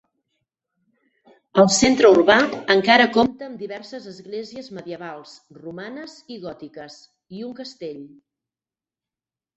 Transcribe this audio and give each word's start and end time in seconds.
El 1.63 1.67
centre 1.75 2.11
urbà 2.13 2.37
encara 2.77 3.05
compta 3.19 3.49
amb 3.49 3.61
diverses 3.65 4.09
esglésies 4.13 4.71
medievals 4.79 5.37
romanes 5.61 6.17
i 6.37 6.39
gòtiques 6.47 6.99
i 7.39 7.47
un 7.51 7.53
castell. 7.61 8.05